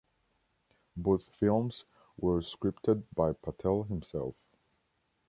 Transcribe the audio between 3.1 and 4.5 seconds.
by Patel himself.